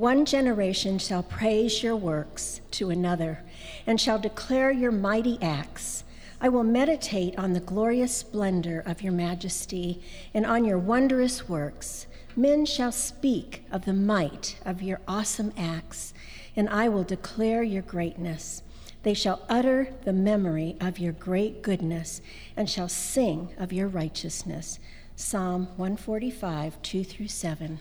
[0.00, 3.42] One generation shall praise your works to another
[3.86, 6.04] and shall declare your mighty acts.
[6.40, 10.00] I will meditate on the glorious splendor of your majesty
[10.32, 12.06] and on your wondrous works.
[12.34, 16.14] Men shall speak of the might of your awesome acts,
[16.56, 18.62] and I will declare your greatness.
[19.02, 22.22] They shall utter the memory of your great goodness
[22.56, 24.80] and shall sing of your righteousness.
[25.14, 27.80] Psalm 145, 2 through 7.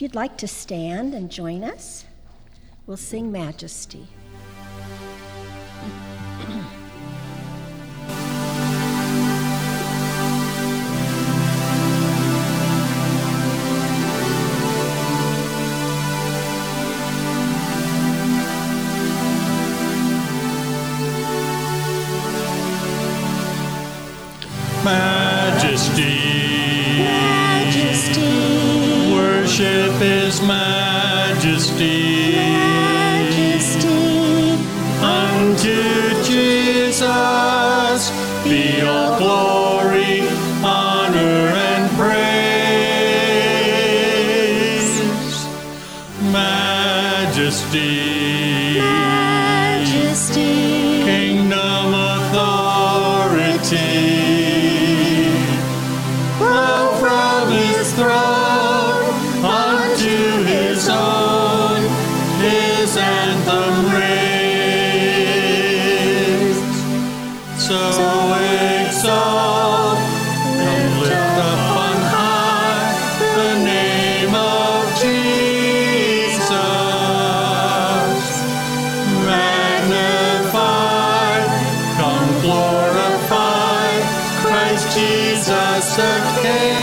[0.00, 2.06] If you'd like to stand and join us,
[2.86, 4.06] we'll sing Majesty.
[30.00, 32.09] His majesty.
[82.50, 83.86] Glorify
[84.42, 86.79] Christ Jesus the King.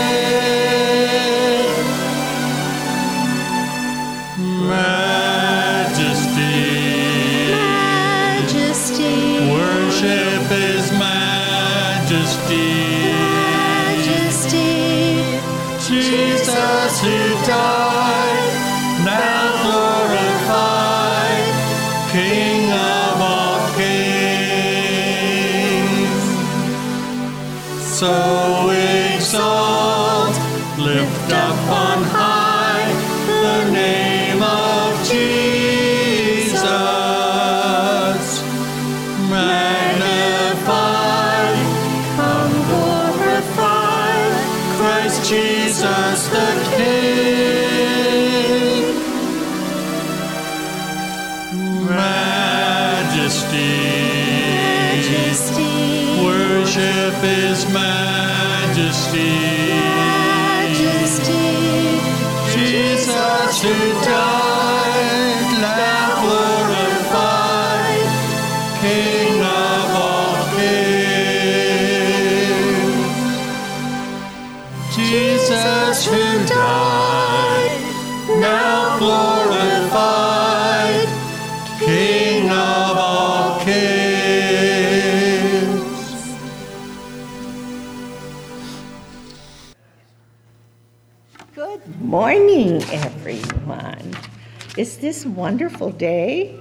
[95.07, 96.59] This wonderful day?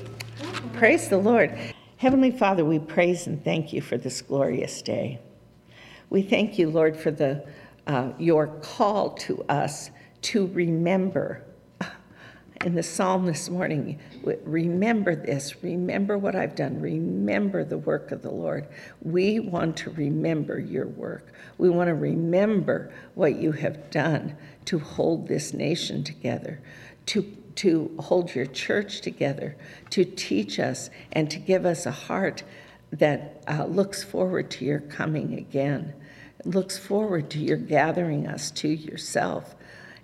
[0.75, 1.59] Praise the Lord.
[1.97, 5.19] Heavenly Father, we praise and thank you for this glorious day.
[6.11, 7.45] We thank you, Lord, for the
[7.89, 9.91] uh, your call to us
[10.23, 11.43] to remember.
[12.65, 13.99] In the psalm this morning,
[14.45, 18.69] remember this, remember what I've done, remember the work of the Lord.
[19.03, 21.33] We want to remember your work.
[21.59, 24.37] We want to remember what you have done
[24.67, 26.61] to hold this nation together,
[27.07, 29.57] to, to hold your church together,
[29.91, 32.43] to teach us and to give us a heart
[32.93, 35.93] that uh, looks forward to your coming again,
[36.45, 39.55] looks forward to your gathering us to yourself.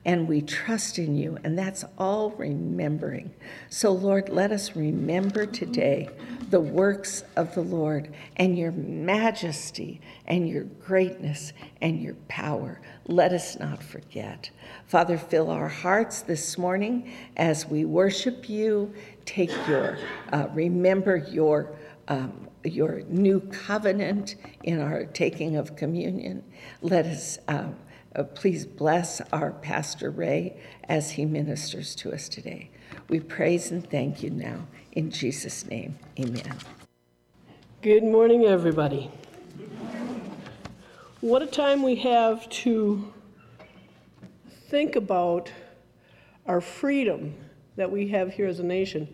[0.04, 3.32] And we trust in you, and that's all remembering.
[3.68, 6.08] So, Lord, let us remember today
[6.50, 12.80] the works of the Lord and your majesty and your greatness and your power.
[13.06, 14.50] Let us not forget.
[14.86, 18.92] Father, fill our hearts this morning as we worship you.
[19.24, 19.98] Take your,
[20.32, 21.76] uh, remember your.
[22.08, 26.44] Um, your new covenant in our taking of communion.
[26.80, 27.74] Let us um,
[28.14, 30.56] uh, please bless our Pastor Ray
[30.88, 32.70] as he ministers to us today.
[33.08, 34.66] We praise and thank you now.
[34.92, 36.56] In Jesus' name, amen.
[37.80, 39.10] Good morning, everybody.
[41.20, 43.12] What a time we have to
[44.68, 45.50] think about
[46.46, 47.34] our freedom
[47.76, 49.08] that we have here as a nation,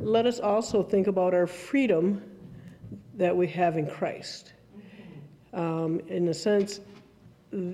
[0.00, 2.22] let us also think about our freedom
[3.14, 4.52] that we have in Christ.
[5.52, 6.80] Um, in a sense,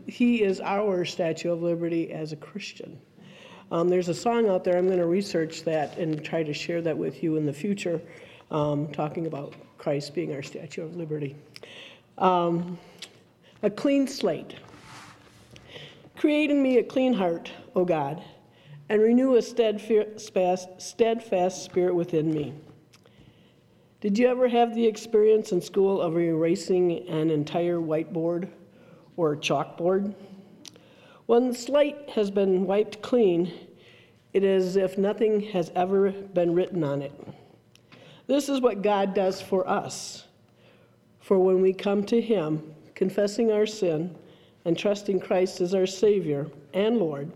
[0.07, 2.99] He is our Statue of Liberty as a Christian.
[3.73, 6.83] Um, there's a song out there, I'm going to research that and try to share
[6.83, 8.01] that with you in the future,
[8.51, 11.37] um, talking about Christ being our Statue of Liberty.
[12.19, 12.79] Um,
[13.63, 14.57] a clean slate.
[16.17, 18.23] Create in me a clean heart, O God,
[18.89, 22.53] and renew a steadfast, steadfast spirit within me.
[24.01, 28.49] Did you ever have the experience in school of erasing an entire whiteboard
[29.21, 30.15] or chalkboard?
[31.27, 33.53] When the slate has been wiped clean,
[34.33, 37.13] it is as if nothing has ever been written on it.
[38.27, 40.27] This is what God does for us.
[41.21, 44.17] For when we come to Him, confessing our sin
[44.65, 47.31] and trusting Christ as our Savior and Lord,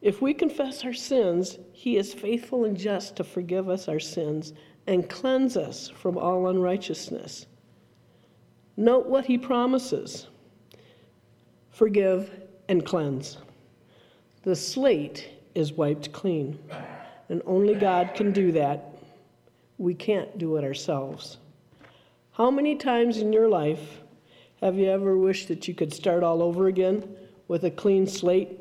[0.00, 4.52] if we confess our sins, He is faithful and just to forgive us our sins
[4.86, 7.46] and cleanse us from all unrighteousness.
[8.76, 10.26] Note what He promises
[11.72, 12.30] forgive
[12.68, 13.38] and cleanse.
[14.44, 16.58] The slate is wiped clean,
[17.28, 18.94] and only God can do that.
[19.78, 21.38] We can't do it ourselves.
[22.32, 24.00] How many times in your life
[24.60, 27.16] have you ever wished that you could start all over again
[27.48, 28.60] with a clean slate?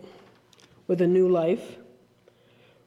[0.91, 1.77] with a new life.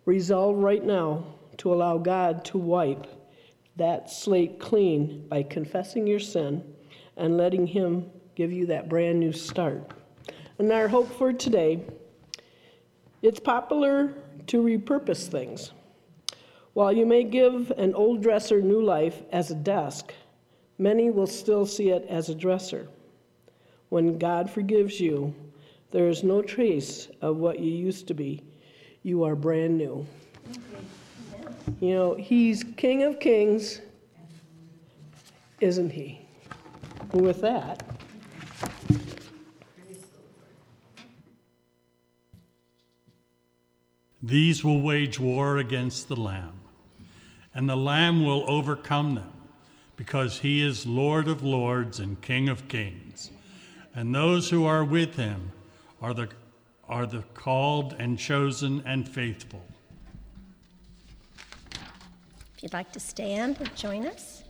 [0.04, 1.24] Resolve right now
[1.56, 3.06] to allow God to wipe
[3.76, 6.62] that slate clean by confessing your sin
[7.16, 9.92] and letting Him give you that brand new start.
[10.58, 11.80] And our hope for today
[13.22, 14.14] it's popular
[14.46, 15.72] to repurpose things.
[16.74, 20.12] While you may give an old dresser new life as a desk,
[20.78, 22.88] many will still see it as a dresser.
[23.88, 25.34] When God forgives you,
[25.90, 28.42] there is no trace of what you used to be.
[29.02, 30.06] You are brand new.
[31.80, 33.80] You know, He's King of Kings,
[35.60, 36.24] isn't He?
[37.14, 37.82] with that,
[44.26, 46.58] These will wage war against the Lamb,
[47.54, 49.30] and the Lamb will overcome them,
[49.96, 53.30] because he is Lord of lords and King of kings.
[53.94, 55.52] And those who are with him
[56.00, 56.30] are the,
[56.88, 59.62] are the called and chosen and faithful.
[62.56, 64.42] If you'd like to stand and join us.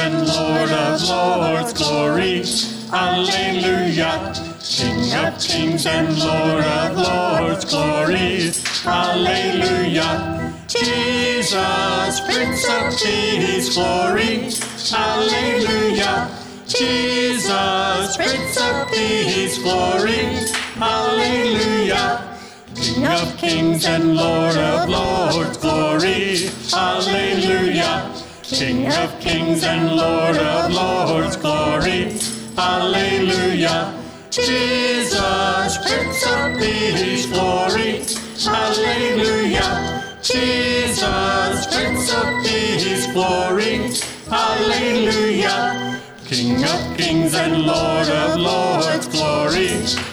[0.00, 2.42] And Lord of lords, glory,
[2.92, 4.32] alleluia.
[4.62, 8.50] King of kings and Lord of lords, glory,
[8.82, 10.54] hallelujah.
[10.68, 14.50] Jesus, Prince of peace, glory,
[14.90, 16.30] hallelujah.
[16.66, 20.22] Jesus, Prince of peace, glory,
[20.76, 22.38] hallelujah.
[22.74, 28.09] King of kings and Lord of lords, glory, hallelujah.
[28.50, 32.18] King of kings and Lord of lords, glory,
[32.56, 33.94] hallelujah.
[34.28, 38.02] Jesus, Prince of Peace, glory,
[38.42, 40.18] hallelujah.
[40.20, 43.92] Jesus, Prince of Peace, glory,
[44.28, 46.00] hallelujah.
[46.26, 49.68] King of kings and Lord of lords, glory,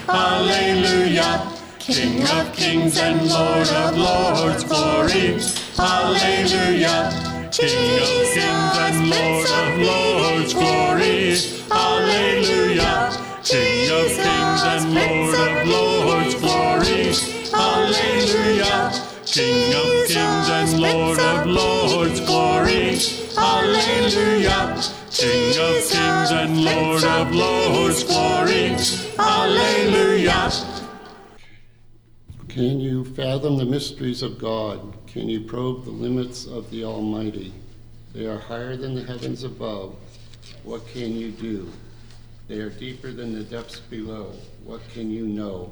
[0.06, 1.52] hallelujah.
[1.80, 5.40] King of kings and Lord of lords, glory,
[5.76, 7.37] hallelujah.
[7.52, 11.38] King of kings and Lord of lords, glory,
[11.70, 13.12] hallelujah.
[13.44, 17.14] King of kings and Lord of lords, glory,
[17.52, 18.92] hallelujah.
[19.26, 22.98] King of kings and Lord of lords, glory,
[23.36, 24.82] hallelujah.
[25.12, 28.76] King of kings and Lord of lords, glory,
[29.18, 30.77] hallelujah.
[32.58, 34.98] Can you fathom the mysteries of God?
[35.06, 37.54] Can you probe the limits of the Almighty?
[38.16, 39.96] They are higher than the heavens above.
[40.64, 41.72] What can you do?
[42.48, 44.34] They are deeper than the depths below.
[44.64, 45.72] What can you know?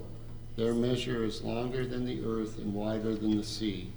[0.58, 3.89] Their measure is longer than the earth and wider than the sea.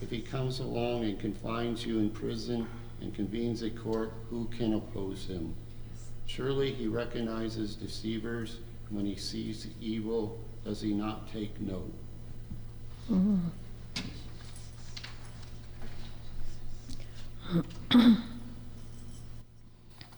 [0.00, 2.66] If he comes along and confines you in prison
[3.02, 5.54] and convenes a court, who can oppose him?
[6.24, 8.60] Surely he recognizes deceivers.
[8.88, 11.92] When he sees evil, does he not take note?
[13.08, 13.38] Mm.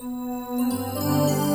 [0.00, 1.47] Isn't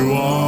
[0.00, 0.39] you are.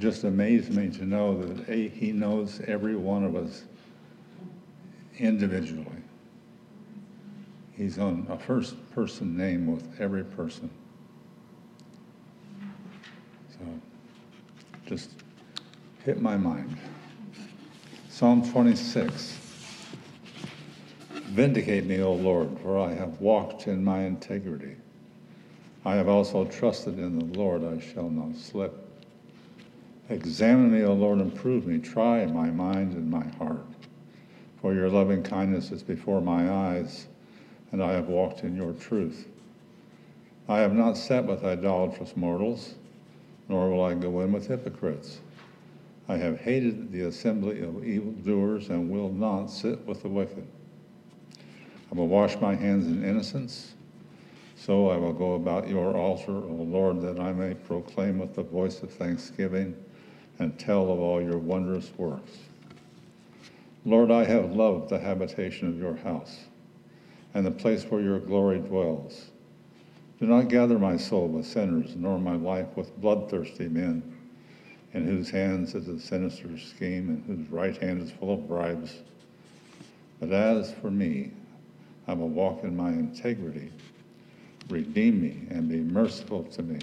[0.00, 3.64] Just amazed me to know that A, He knows every one of us
[5.18, 5.86] individually.
[7.76, 10.70] He's on a first person name with every person.
[13.50, 13.66] So
[14.86, 15.10] just
[16.04, 16.76] hit my mind.
[18.08, 19.38] Psalm 26.
[21.28, 24.76] Vindicate me, O Lord, for I have walked in my integrity.
[25.84, 28.79] I have also trusted in the Lord, I shall not slip.
[30.10, 31.78] Examine me, O Lord, and prove me.
[31.78, 33.64] Try my mind and my heart.
[34.60, 37.06] For your loving kindness is before my eyes,
[37.70, 39.28] and I have walked in your truth.
[40.48, 42.74] I have not sat with idolatrous mortals,
[43.48, 45.20] nor will I go in with hypocrites.
[46.08, 50.44] I have hated the assembly of evildoers and will not sit with the wicked.
[51.92, 53.74] I will wash my hands in innocence.
[54.56, 58.42] So I will go about your altar, O Lord, that I may proclaim with the
[58.42, 59.76] voice of thanksgiving
[60.40, 62.32] and tell of all your wondrous works.
[63.84, 66.38] Lord, I have loved the habitation of your house
[67.34, 69.30] and the place where your glory dwells.
[70.18, 74.02] Do not gather my soul with sinners, nor my life with bloodthirsty men,
[74.92, 78.96] in whose hands is a sinister scheme and whose right hand is full of bribes.
[80.18, 81.32] But as for me,
[82.08, 83.70] I will walk in my integrity.
[84.68, 86.80] Redeem me and be merciful to me.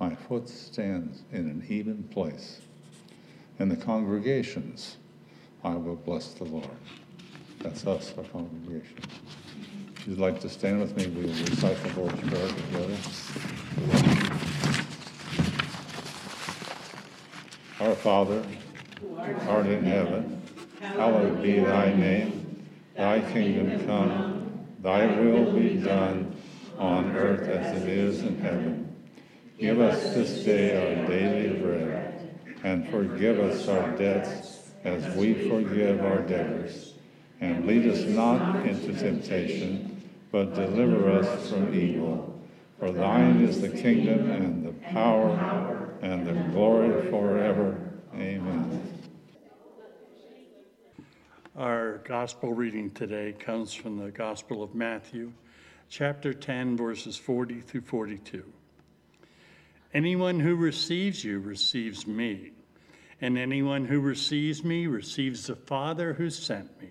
[0.00, 2.60] My foot stands in an even place.
[3.58, 4.96] In the congregations,
[5.62, 6.68] I will bless the Lord.
[7.60, 8.98] That's us, our congregation.
[9.96, 12.96] If you'd like to stand with me, we will recite the Lord's Prayer together.
[17.80, 18.44] Our Father,
[19.00, 19.16] who
[19.48, 20.42] art in heaven,
[20.80, 22.66] hallowed be thy name.
[22.96, 26.36] Thy kingdom come, thy will be done
[26.78, 28.94] on earth as it is in heaven.
[29.58, 32.03] Give us this day our daily bread,
[32.64, 36.94] and forgive us our debts as we forgive our debtors.
[37.40, 40.02] And lead us not into temptation,
[40.32, 42.42] but deliver us from evil.
[42.78, 47.78] For thine is the kingdom and the power and the glory forever.
[48.14, 48.80] Amen.
[51.56, 55.32] Our gospel reading today comes from the Gospel of Matthew,
[55.88, 58.42] chapter 10, verses 40 through 42.
[59.92, 62.53] Anyone who receives you receives me,
[63.20, 66.90] and anyone who receives me receives the Father who sent me.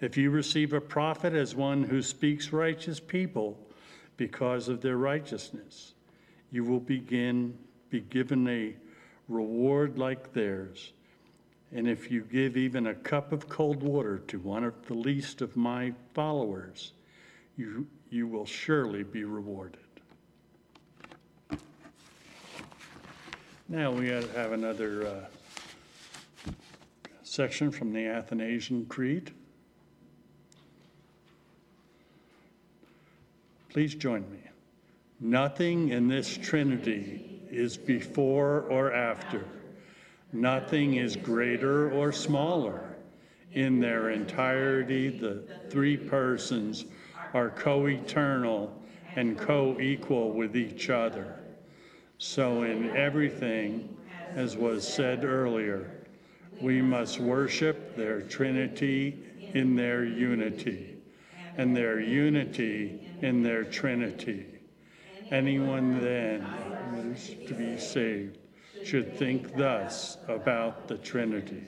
[0.00, 3.58] If you receive a prophet as one who speaks righteous people
[4.16, 5.94] because of their righteousness,
[6.50, 7.58] you will begin
[7.90, 8.74] be given a
[9.28, 10.92] reward like theirs.
[11.72, 15.42] And if you give even a cup of cold water to one of the least
[15.42, 16.92] of my followers,
[17.56, 19.80] you, you will surely be rewarded.
[23.70, 26.52] Now we have another uh,
[27.22, 29.30] section from the Athanasian Creed.
[33.68, 34.38] Please join me.
[35.20, 39.44] Nothing in this Trinity is before or after.
[40.32, 42.96] Nothing is greater or smaller.
[43.52, 46.86] In their entirety, the three persons
[47.34, 48.82] are co eternal
[49.14, 51.37] and co equal with each other.
[52.18, 53.96] So, in everything,
[54.34, 55.88] as was said earlier,
[56.60, 59.16] we must worship their Trinity
[59.54, 60.96] in their unity,
[61.56, 64.46] and their unity in their Trinity.
[65.30, 66.40] Anyone then
[66.90, 68.38] who is to be saved
[68.84, 71.62] should think thus about the Trinity.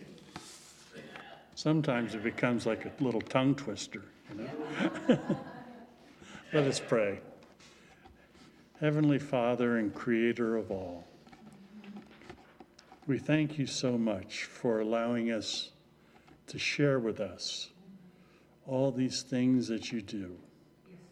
[1.54, 4.48] Sometimes it becomes like a little tongue twister, you
[5.08, 5.18] know?
[6.52, 7.20] Let us pray.
[8.80, 11.04] Heavenly Father and Creator of all,
[13.06, 15.72] we thank you so much for allowing us
[16.46, 17.68] to share with us
[18.66, 20.34] all these things that you do,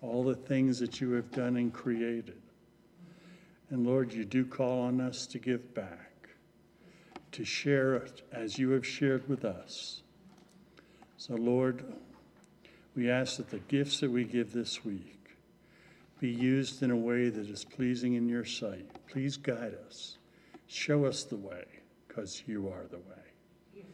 [0.01, 2.41] all the things that you have done and created.
[3.69, 6.31] And Lord, you do call on us to give back,
[7.33, 10.01] to share it as you have shared with us.
[11.19, 11.85] So, Lord,
[12.97, 15.18] we ask that the gifts that we give this week
[16.21, 18.87] be used in a way that is pleasing in your sight.
[19.09, 20.19] Please guide us.
[20.67, 21.65] Show us the way,
[22.07, 23.85] because you are the way.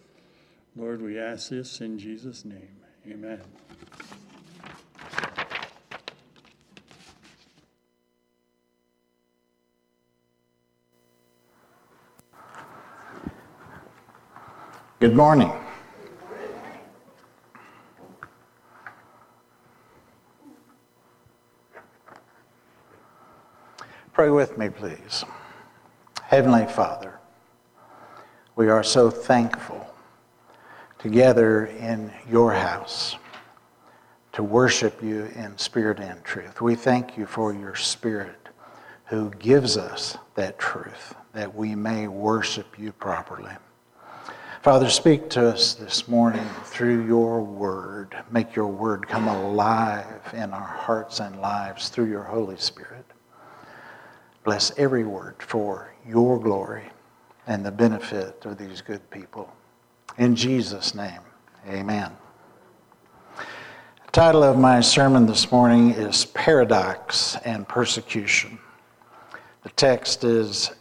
[0.76, 2.76] Lord, we ask this in Jesus' name.
[3.06, 3.40] Amen.
[14.98, 15.52] Good morning.
[24.14, 25.24] Pray with me, please.
[26.24, 27.20] Heavenly Father,
[28.56, 29.86] we are so thankful
[30.98, 33.16] together in your house
[34.32, 36.60] to worship you in spirit and truth.
[36.60, 38.48] We thank you for your spirit
[39.04, 43.52] who gives us that truth that we may worship you properly.
[44.62, 48.16] Father, speak to us this morning through your word.
[48.30, 53.04] Make your word come alive in our hearts and lives through your Holy Spirit.
[54.44, 56.84] Bless every word for your glory
[57.46, 59.50] and the benefit of these good people.
[60.18, 61.20] In Jesus' name,
[61.66, 62.12] amen.
[63.38, 68.58] The title of my sermon this morning is Paradox and Persecution.
[69.62, 70.72] The text is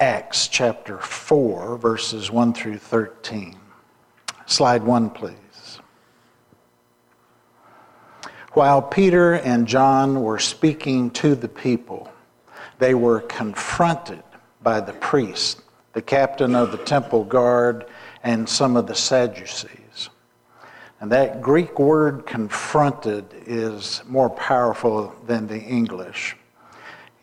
[0.00, 3.58] Acts chapter 4, verses 1 through 13.
[4.46, 5.80] Slide 1, please.
[8.54, 12.09] While Peter and John were speaking to the people,
[12.80, 14.22] they were confronted
[14.62, 15.62] by the priest,
[15.92, 17.86] the captain of the temple guard,
[18.24, 20.10] and some of the Sadducees.
[20.98, 26.36] And that Greek word confronted is more powerful than the English.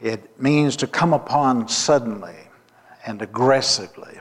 [0.01, 2.35] It means to come upon suddenly
[3.05, 4.19] and aggressively.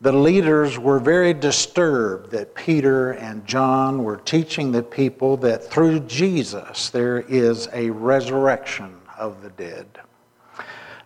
[0.00, 6.00] The leaders were very disturbed that Peter and John were teaching the people that through
[6.00, 9.86] Jesus there is a resurrection of the dead.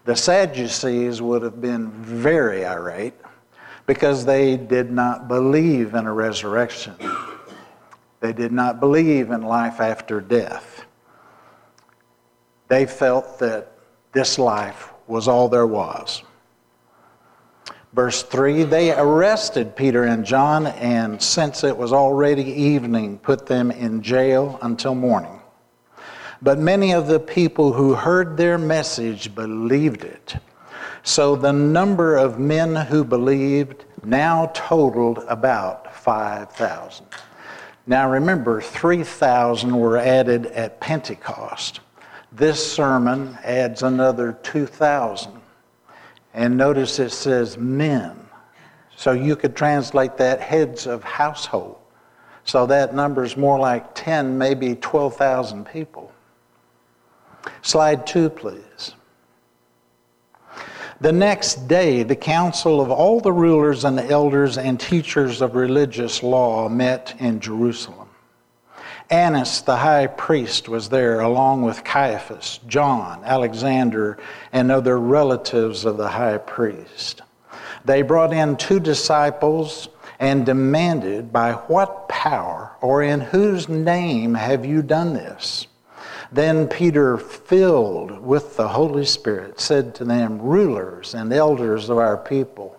[0.05, 3.15] The Sadducees would have been very irate
[3.87, 6.95] because they did not believe in a resurrection.
[8.21, 10.85] They did not believe in life after death.
[12.69, 13.73] They felt that
[14.13, 16.23] this life was all there was.
[17.93, 23.71] Verse 3 They arrested Peter and John, and since it was already evening, put them
[23.71, 25.38] in jail until morning.
[26.41, 30.37] But many of the people who heard their message believed it.
[31.03, 37.07] So the number of men who believed now totaled about 5,000.
[37.87, 41.81] Now remember, 3,000 were added at Pentecost.
[42.31, 45.33] This sermon adds another 2,000.
[46.35, 48.17] And notice it says men.
[48.97, 51.79] So you could translate that heads of household.
[52.45, 56.13] So that number is more like 10, maybe 12,000 people.
[57.63, 58.95] Slide two, please.
[61.01, 66.25] The next day, the council of all the rulers and elders and teachers of religious
[66.25, 68.09] law met in Jerusalem.
[69.09, 74.19] Annas the high priest was there, along with Caiaphas, John, Alexander,
[74.53, 77.23] and other relatives of the high priest.
[77.85, 84.67] They brought in two disciples and demanded, By what power or in whose name have
[84.67, 85.68] you done this?
[86.31, 92.19] Then Peter, filled with the Holy Spirit, said to them, Rulers and elders of our
[92.19, 92.79] people,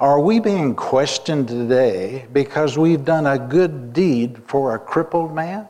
[0.00, 5.68] are we being questioned today because we've done a good deed for a crippled man?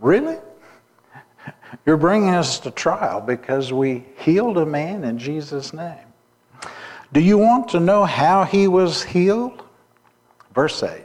[0.00, 0.38] Really?
[1.86, 6.06] You're bringing us to trial because we healed a man in Jesus' name.
[7.12, 9.62] Do you want to know how he was healed?
[10.54, 11.04] Verse 8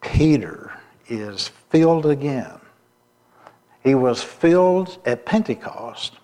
[0.00, 0.72] Peter
[1.08, 2.60] is filled again.
[3.86, 6.14] He was filled at Pentecost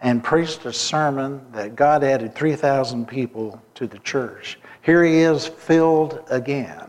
[0.00, 4.60] and preached a sermon that God added 3,000 people to the church.
[4.82, 6.88] Here he is filled again.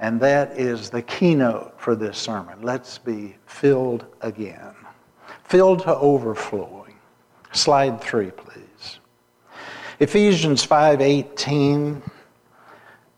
[0.00, 2.60] And that is the keynote for this sermon.
[2.60, 4.74] Let's be filled again.
[5.44, 6.96] Filled to overflowing.
[7.52, 8.98] Slide three, please.
[9.98, 12.02] Ephesians 5:18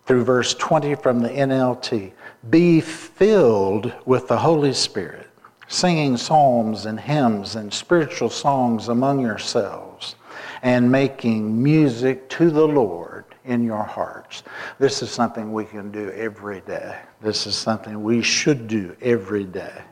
[0.05, 2.13] through verse 20 from the NLT.
[2.49, 5.26] Be filled with the Holy Spirit
[5.69, 10.17] singing psalms and hymns and spiritual songs among yourselves,
[10.63, 14.43] and making music to the Lord in your hearts.
[14.79, 16.99] This is something we can do every day.
[17.21, 19.83] This is something we should do every day.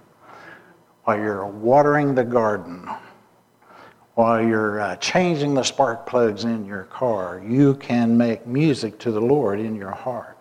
[1.05, 2.89] While you're watering the garden,
[4.15, 9.11] while you're uh, changing the spark plugs in your car, you can make music to
[9.11, 10.34] the Lord in your heart.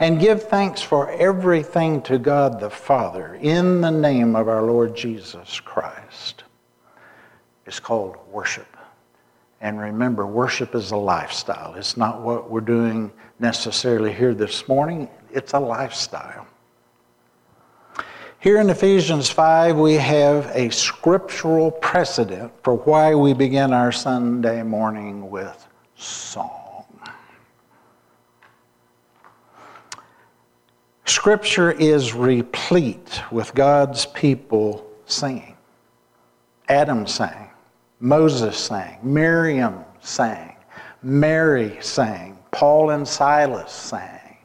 [0.00, 4.94] And give thanks for everything to God the Father in the name of our Lord
[4.96, 6.44] Jesus Christ.
[7.66, 8.76] It's called worship.
[9.60, 11.74] And remember, worship is a lifestyle.
[11.74, 16.46] It's not what we're doing necessarily here this morning, it's a lifestyle.
[18.40, 24.62] Here in Ephesians 5, we have a scriptural precedent for why we begin our Sunday
[24.62, 26.57] morning with song.
[31.08, 35.56] Scripture is replete with God's people singing.
[36.68, 37.48] Adam sang,
[37.98, 40.54] Moses sang, Miriam sang,
[41.02, 44.36] Mary sang, Paul and Silas sang.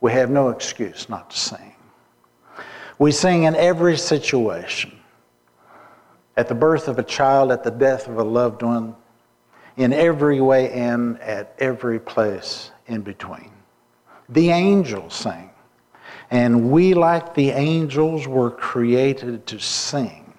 [0.00, 1.74] We have no excuse not to sing.
[3.00, 4.96] We sing in every situation
[6.36, 8.94] at the birth of a child, at the death of a loved one,
[9.76, 13.50] in every way and at every place in between.
[14.28, 15.50] The angels sing.
[16.30, 20.34] And we, like the angels, were created to sing,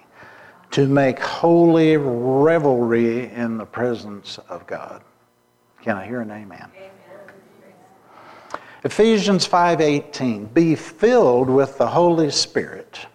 [0.72, 5.02] to make holy revelry in the presence of God.
[5.82, 6.68] Can I hear an amen?
[6.76, 6.90] amen.
[8.84, 13.06] Ephesians 5:18 Be filled with the Holy Spirit.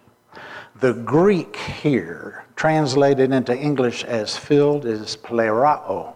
[0.80, 6.14] The Greek here translated into English as filled is plerao.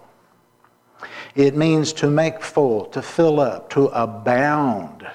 [1.34, 5.06] It means to make full, to fill up, to abound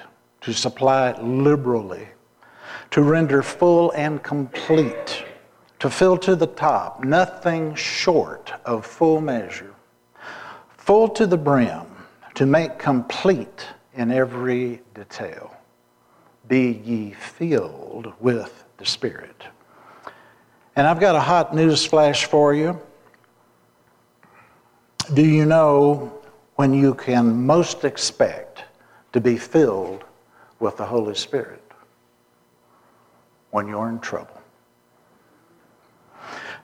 [0.42, 2.08] to supply liberally,
[2.90, 5.24] to render full and complete,
[5.78, 9.74] to fill to the top, nothing short of full measure,
[10.76, 11.86] full to the brim,
[12.34, 15.56] to make complete in every detail.
[16.48, 19.44] Be ye filled with the Spirit.
[20.74, 22.80] And I've got a hot news flash for you.
[25.14, 26.12] Do you know
[26.56, 28.64] when you can most expect
[29.12, 30.04] to be filled
[30.62, 31.60] with the Holy Spirit
[33.50, 34.40] when you're in trouble.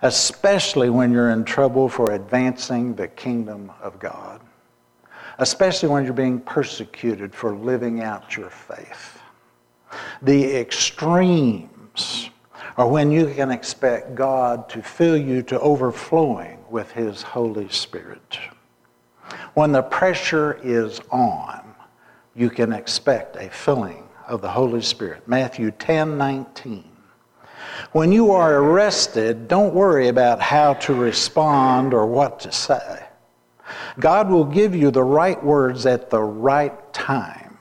[0.02, 4.40] Especially when you're in trouble for advancing the kingdom of God.
[5.38, 9.20] Especially when you're being persecuted for living out your faith.
[10.22, 12.30] The extremes
[12.76, 18.38] are when you can expect God to fill you to overflowing with His Holy Spirit.
[19.54, 21.67] When the pressure is on,
[22.38, 25.26] you can expect a filling of the Holy Spirit.
[25.26, 26.84] Matthew 10 19.
[27.92, 33.04] When you are arrested, don't worry about how to respond or what to say.
[33.98, 37.56] God will give you the right words at the right time.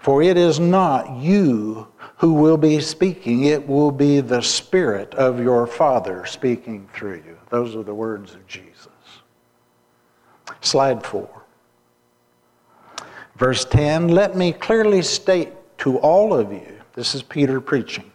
[0.00, 5.40] For it is not you who will be speaking, it will be the Spirit of
[5.40, 7.36] your Father speaking through you.
[7.50, 8.88] Those are the words of Jesus.
[10.60, 11.41] Slide four.
[13.36, 18.10] Verse 10 Let me clearly state to all of you, this is Peter preaching,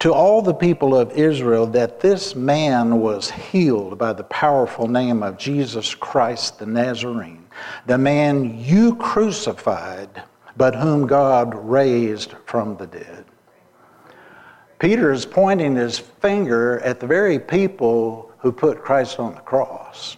[0.00, 5.22] to all the people of Israel that this man was healed by the powerful name
[5.22, 7.46] of Jesus Christ the Nazarene,
[7.86, 10.22] the man you crucified,
[10.56, 13.24] but whom God raised from the dead.
[14.78, 20.16] Peter is pointing his finger at the very people who put Christ on the cross.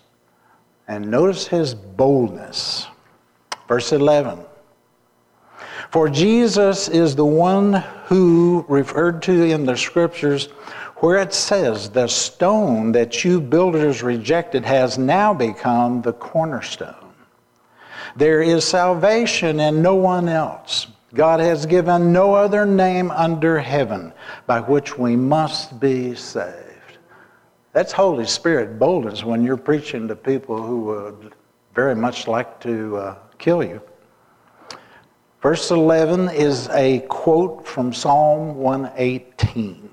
[0.88, 2.86] And notice his boldness.
[3.68, 4.40] Verse 11
[5.90, 7.74] For Jesus is the one
[8.06, 10.46] who, referred to in the scriptures,
[10.96, 16.94] where it says, The stone that you builders rejected has now become the cornerstone.
[18.16, 20.88] There is salvation in no one else.
[21.14, 24.12] God has given no other name under heaven
[24.46, 26.98] by which we must be saved.
[27.72, 31.34] That's Holy Spirit boldness when you're preaching to people who would
[31.74, 33.80] very much like to uh, kill you.
[35.40, 39.88] Verse 11 is a quote from Psalm 118.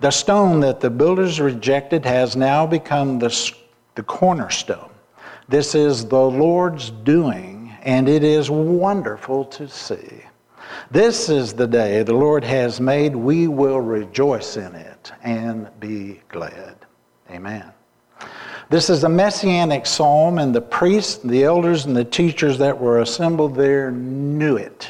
[0.00, 3.52] The stone that the builders rejected has now become the,
[3.94, 4.90] the cornerstone.
[5.48, 10.22] This is the Lord's doing, and it is wonderful to see.
[10.90, 13.16] This is the day the Lord has made.
[13.16, 16.76] We will rejoice in it and be glad.
[17.30, 17.72] Amen.
[18.72, 23.02] This is a messianic psalm, and the priests, the elders, and the teachers that were
[23.02, 24.88] assembled there knew it.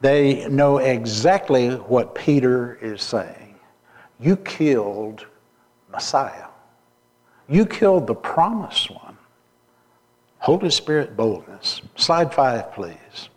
[0.00, 3.56] They know exactly what Peter is saying.
[4.20, 5.26] You killed
[5.90, 6.46] Messiah.
[7.48, 9.18] You killed the promised one.
[10.38, 11.80] Holy Spirit boldness.
[11.96, 13.28] Slide five, please.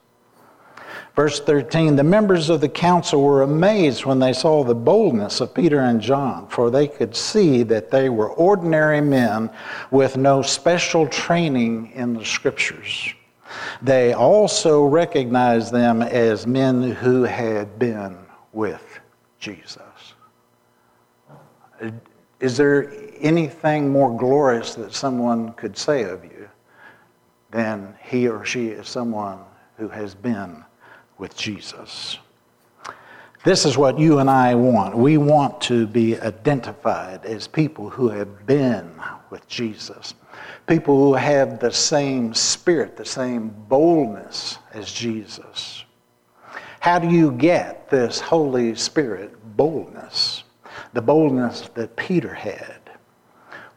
[1.21, 5.53] Verse 13 The members of the council were amazed when they saw the boldness of
[5.53, 9.51] Peter and John, for they could see that they were ordinary men
[9.91, 13.13] with no special training in the scriptures.
[13.83, 18.17] They also recognized them as men who had been
[18.51, 18.99] with
[19.37, 20.15] Jesus.
[22.39, 26.49] Is there anything more glorious that someone could say of you
[27.51, 29.37] than he or she is someone
[29.77, 30.65] who has been
[31.21, 32.17] with Jesus?
[33.45, 34.97] This is what you and I want.
[34.97, 38.91] We want to be identified as people who have been
[39.29, 40.13] with Jesus
[40.67, 45.83] people who have the same spirit, the same boldness as Jesus.
[46.79, 50.43] How do you get this Holy Spirit boldness?
[50.93, 52.79] The boldness that Peter had.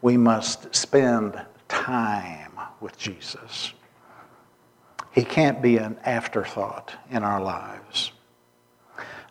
[0.01, 3.73] We must spend time with Jesus.
[5.15, 8.11] He can't be an afterthought in our lives.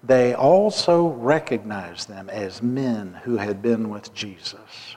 [0.02, 4.96] They also recognized them as men who had been with Jesus.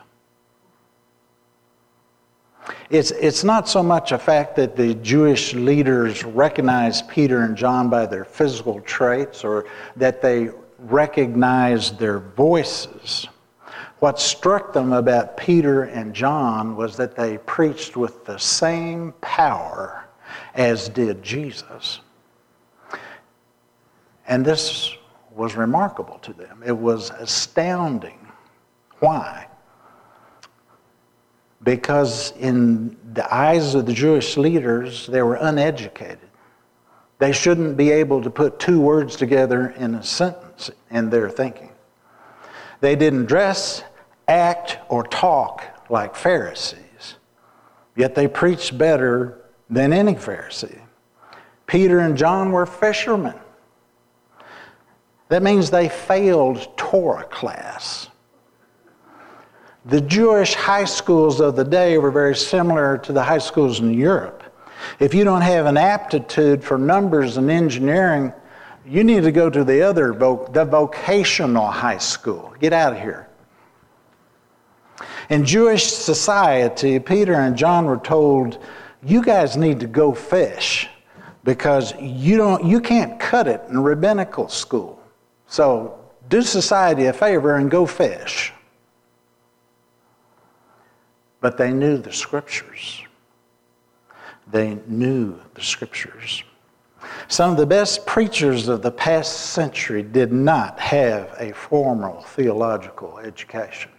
[2.90, 7.90] It's, it's not so much a fact that the Jewish leaders recognized Peter and John
[7.90, 9.66] by their physical traits or
[9.98, 13.28] that they recognized their voices.
[14.00, 20.07] What struck them about Peter and John was that they preached with the same power
[20.58, 22.02] as did Jesus.
[24.28, 24.94] And this
[25.34, 26.62] was remarkable to them.
[26.66, 28.28] It was astounding.
[29.00, 29.48] Why?
[31.64, 36.30] because in the eyes of the Jewish leaders, they were uneducated.
[37.20, 41.72] They shouldn't be able to put two words together in a sentence in their thinking.
[42.80, 43.84] They didn't dress,
[44.28, 47.16] act, or talk like Pharisees,
[47.96, 50.82] yet they preached better than any Pharisee.
[51.66, 53.36] Peter and John were fishermen.
[55.30, 58.08] That means they failed Torah class.
[59.86, 63.94] The Jewish high schools of the day were very similar to the high schools in
[63.94, 64.44] Europe.
[65.00, 68.34] If you don't have an aptitude for numbers and engineering,
[68.86, 72.54] you need to go to the other, the vocational high school.
[72.60, 73.28] Get out of here.
[75.30, 78.64] In Jewish society, Peter and John were told,
[79.04, 80.88] you guys need to go fish
[81.44, 85.02] because you, don't, you can't cut it in rabbinical school.
[85.48, 88.54] So do society a favor and go fish
[91.40, 93.04] but they knew the scriptures.
[94.52, 96.44] They knew the scriptures.
[97.28, 103.20] Some of the best preachers of the past century did not have a formal theological
[103.20, 103.92] education.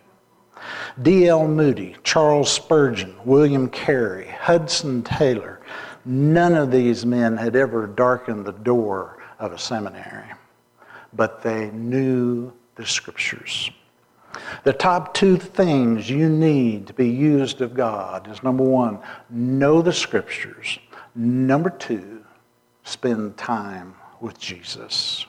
[1.02, 1.48] D.L.
[1.48, 5.60] Moody, Charles Spurgeon, William Carey, Hudson Taylor,
[6.04, 10.32] none of these men had ever darkened the door of a seminary,
[11.12, 13.70] but they knew the scriptures.
[14.64, 18.98] The top two things you need to be used of God is number one,
[19.30, 20.78] know the scriptures.
[21.14, 22.24] Number two,
[22.84, 25.26] spend time with Jesus.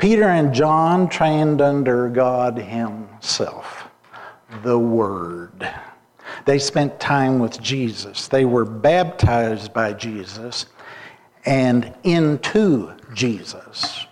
[0.00, 3.84] Peter and John trained under God Himself,
[4.62, 5.68] the Word.
[6.46, 8.26] They spent time with Jesus.
[8.26, 10.64] They were baptized by Jesus
[11.44, 14.06] and into Jesus.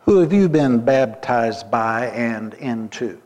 [0.00, 3.22] Who have you been baptized by and into?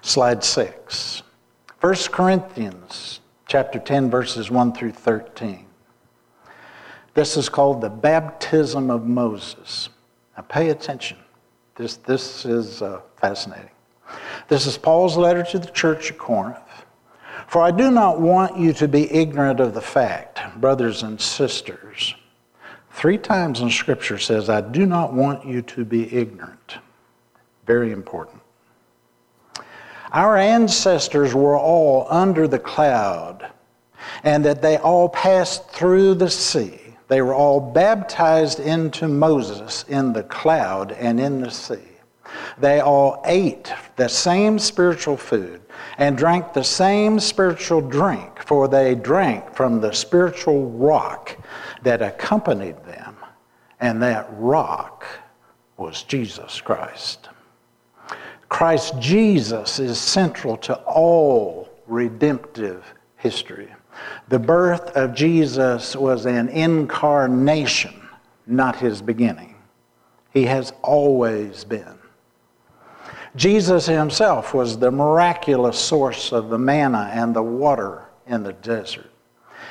[0.00, 1.22] Slide six.
[1.82, 5.63] 1 Corinthians chapter 10, verses 1 through 13.
[7.14, 9.88] This is called the baptism of Moses.
[10.36, 11.16] Now pay attention.
[11.76, 13.70] This, this is uh, fascinating.
[14.48, 16.58] This is Paul's letter to the church of Corinth.
[17.46, 22.14] For I do not want you to be ignorant of the fact, brothers and sisters.
[22.92, 26.78] Three times in Scripture says, I do not want you to be ignorant.
[27.66, 28.40] Very important.
[30.12, 33.50] Our ancestors were all under the cloud,
[34.22, 36.83] and that they all passed through the sea.
[37.08, 41.78] They were all baptized into Moses in the cloud and in the sea.
[42.58, 45.60] They all ate the same spiritual food
[45.98, 51.36] and drank the same spiritual drink, for they drank from the spiritual rock
[51.82, 53.16] that accompanied them,
[53.80, 55.04] and that rock
[55.76, 57.28] was Jesus Christ.
[58.48, 62.84] Christ Jesus is central to all redemptive
[63.16, 63.72] history.
[64.28, 68.08] The birth of Jesus was an incarnation,
[68.46, 69.54] not his beginning.
[70.32, 71.98] He has always been.
[73.36, 79.10] Jesus himself was the miraculous source of the manna and the water in the desert.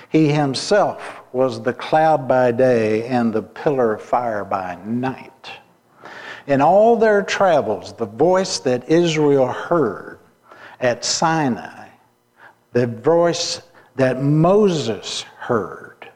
[0.10, 5.52] He himself was the cloud by day and the pillar of fire by night.
[6.46, 10.20] In all their travels, the voice that Israel heard
[10.80, 11.88] at Sinai,
[12.74, 13.62] the voice
[13.96, 16.10] that Moses heard,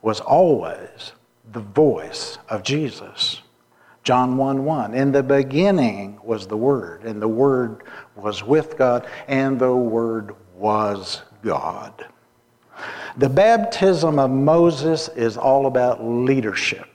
[0.00, 1.12] was always
[1.52, 3.42] the voice of Jesus.
[4.04, 4.94] John 1 1.
[4.94, 7.84] In the beginning was the Word, and the Word
[8.16, 12.06] was with God, and the Word was God.
[13.16, 16.88] The baptism of Moses is all about leadership.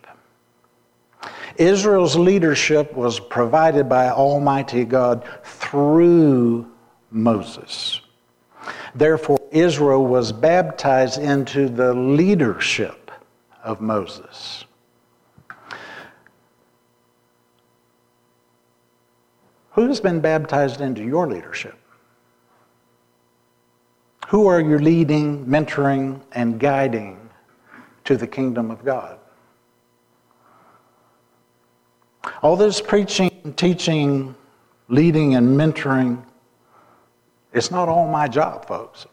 [1.58, 6.70] Israel's leadership was provided by Almighty God through
[7.10, 8.02] Moses.
[8.96, 13.12] Therefore, Israel was baptized into the leadership
[13.64, 14.66] of Moses.
[19.72, 21.78] Who has been baptized into your leadership?
[24.30, 27.30] Who are you leading, mentoring, and guiding
[28.06, 29.20] to the kingdom of God?
[32.42, 34.36] All this preaching, teaching,
[34.90, 36.26] leading, and mentoring,
[37.58, 39.06] it's not all my job, folks.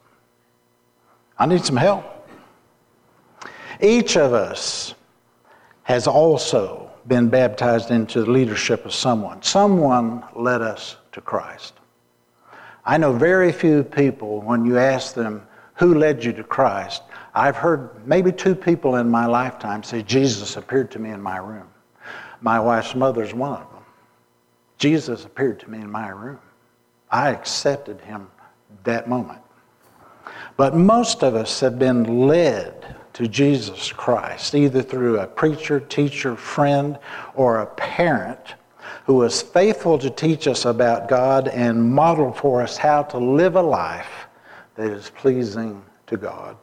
[1.39, 2.05] I need some help.
[3.81, 4.95] Each of us
[5.83, 9.43] has also been baptized into the leadership of someone.
[9.43, 11.75] Someone led us to Christ.
[12.85, 17.03] I know very few people, when you ask them, who led you to Christ?
[17.35, 21.39] I've heard maybe two people in my lifetime say, Jesus appeared to me in my
[21.39, 21.69] room.
[22.41, 23.85] My wife's mother's one of them.
[24.79, 26.39] Jesus appeared to me in my room.
[27.11, 28.29] I accepted him
[28.85, 29.41] that moment.
[30.57, 36.37] But most of us have been led to Jesus Christ, either through a preacher, teacher,
[36.37, 36.99] friend,
[37.35, 38.55] or a parent
[39.07, 43.57] who was faithful to teach us about God and model for us how to live
[43.57, 44.27] a life
[44.77, 46.57] that is pleasing to God.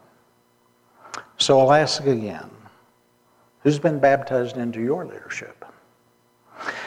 [1.37, 2.49] So I'll ask again
[3.63, 5.65] who's been baptized into your leadership?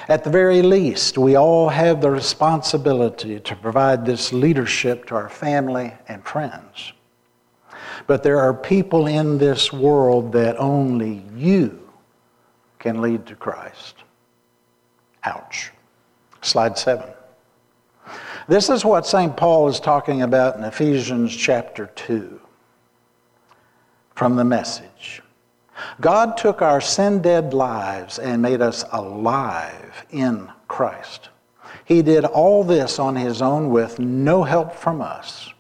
[0.09, 5.29] At the very least, we all have the responsibility to provide this leadership to our
[5.29, 6.93] family and friends.
[8.07, 11.81] But there are people in this world that only you
[12.79, 13.97] can lead to Christ.
[15.25, 15.73] Ouch.
[16.43, 17.09] Slide seven.
[18.47, 19.35] This is what St.
[19.35, 22.39] Paul is talking about in Ephesians chapter 2
[24.15, 25.23] from the message.
[26.01, 31.29] God took our sin dead lives and made us alive in Christ.
[31.85, 35.53] He did all this on his own with no help from us.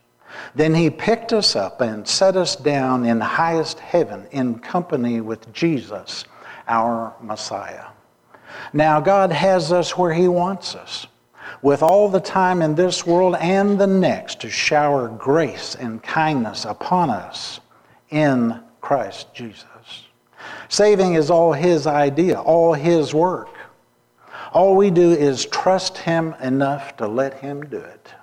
[0.54, 5.52] Then he picked us up and set us down in highest heaven in company with
[5.52, 6.24] Jesus,
[6.68, 7.86] our Messiah.
[8.72, 11.06] Now, God has us where he wants us,
[11.60, 16.64] with all the time in this world and the next to shower grace and kindness
[16.64, 17.60] upon us
[18.10, 19.73] in Christ Jesus.
[20.68, 23.48] Saving is all his idea, all his work.
[24.52, 28.14] All we do is trust him enough to let him do it.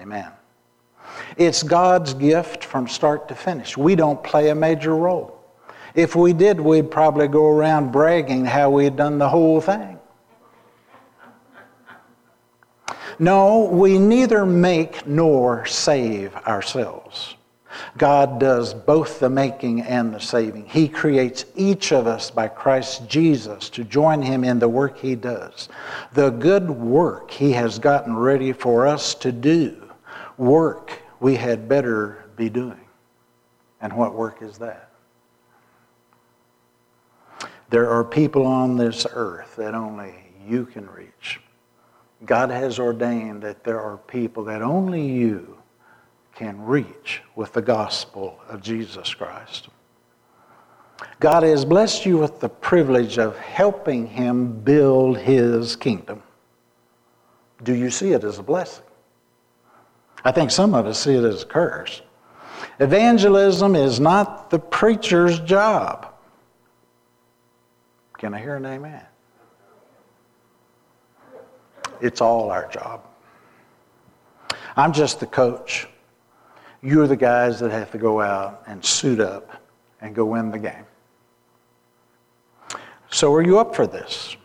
[0.00, 0.30] Amen.
[1.36, 3.76] It's God's gift from start to finish.
[3.76, 5.38] We don't play a major role.
[5.94, 9.98] If we did, we'd probably go around bragging how we had done the whole thing.
[13.18, 17.36] No, we neither make nor save ourselves.
[17.96, 20.66] God does both the making and the saving.
[20.66, 25.14] He creates each of us by Christ Jesus to join Him in the work He
[25.14, 25.68] does.
[26.12, 29.90] The good work He has gotten ready for us to do,
[30.36, 32.80] work we had better be doing.
[33.80, 34.90] And what work is that?
[37.70, 40.14] There are people on this earth that only
[40.46, 41.40] you can reach.
[42.24, 45.61] God has ordained that there are people that only you
[46.34, 49.68] can reach with the gospel of Jesus Christ.
[51.20, 56.22] God has blessed you with the privilege of helping Him build His kingdom.
[57.62, 58.84] Do you see it as a blessing?
[60.24, 62.02] I think some of us see it as a curse.
[62.78, 66.14] Evangelism is not the preacher's job.
[68.18, 69.04] Can I hear an amen?
[72.00, 73.04] It's all our job.
[74.76, 75.88] I'm just the coach.
[76.82, 79.62] You're the guys that have to go out and suit up
[80.00, 80.84] and go win the game.
[83.10, 84.36] So, are you up for this?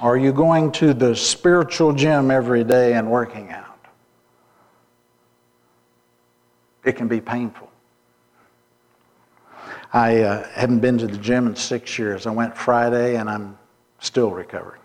[0.00, 3.78] Are you going to the spiritual gym every day and working out?
[6.84, 7.70] It can be painful.
[9.92, 12.26] I uh, haven't been to the gym in six years.
[12.26, 13.56] I went Friday and I'm
[14.00, 14.81] still recovering.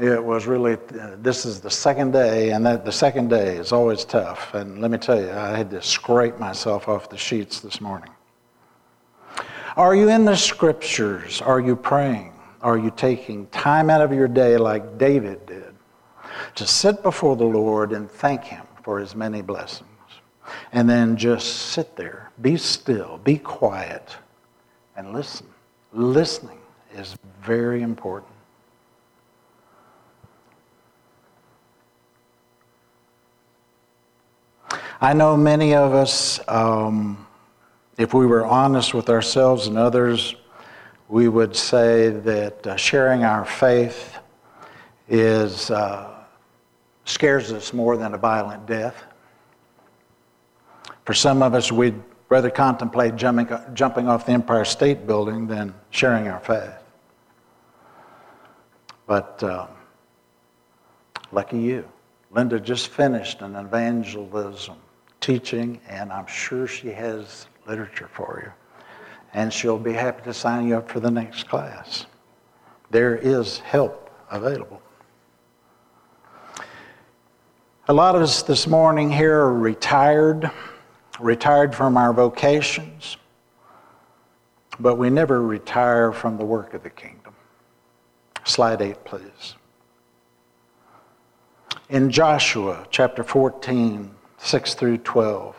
[0.00, 3.72] It was really, uh, this is the second day, and that, the second day is
[3.72, 4.54] always tough.
[4.54, 8.08] And let me tell you, I had to scrape myself off the sheets this morning.
[9.76, 11.42] Are you in the scriptures?
[11.42, 12.32] Are you praying?
[12.62, 15.74] Are you taking time out of your day like David did
[16.54, 19.88] to sit before the Lord and thank Him for His many blessings?
[20.72, 24.16] And then just sit there, be still, be quiet,
[24.96, 25.46] and listen.
[25.92, 26.58] Listening
[26.94, 28.31] is very important.
[35.02, 37.26] I know many of us, um,
[37.98, 40.36] if we were honest with ourselves and others,
[41.08, 44.16] we would say that uh, sharing our faith
[45.08, 46.08] is uh,
[47.04, 49.02] scares us more than a violent death.
[51.04, 55.74] For some of us, we'd rather contemplate jumping, jumping off the Empire State Building than
[55.90, 56.78] sharing our faith.
[59.08, 59.66] But uh,
[61.32, 61.88] lucky you.
[62.30, 64.76] Linda just finished an evangelism
[65.22, 68.52] teaching, and I'm sure she has literature for you.
[69.32, 72.04] And she'll be happy to sign you up for the next class.
[72.90, 74.82] There is help available.
[77.88, 80.50] A lot of us this morning here are retired,
[81.18, 83.16] retired from our vocations,
[84.78, 87.34] but we never retire from the work of the kingdom.
[88.44, 89.54] Slide 8, please.
[91.88, 95.56] In Joshua chapter 14, 6 through 12.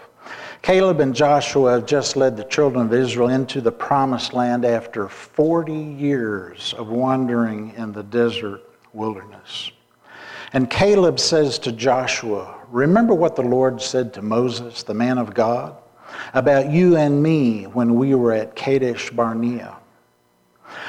[0.61, 5.07] Caleb and Joshua have just led the children of Israel into the promised land after
[5.07, 8.61] 40 years of wandering in the desert
[8.93, 9.71] wilderness.
[10.51, 15.33] And Caleb says to Joshua, Remember what the Lord said to Moses, the man of
[15.33, 15.75] God,
[16.33, 19.77] about you and me when we were at Kadesh Barnea.